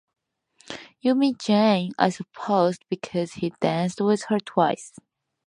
You 1.01 1.13
mean 1.13 1.35
Jane, 1.39 1.91
I 1.99 2.09
suppose, 2.09 2.79
because 2.89 3.33
he 3.33 3.51
danced 3.61 4.01
with 4.01 4.23
her 4.29 4.39
twice. 4.39 4.95